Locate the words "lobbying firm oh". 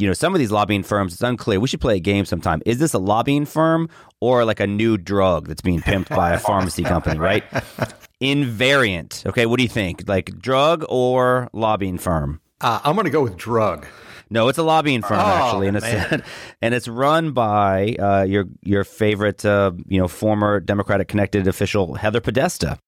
14.62-15.22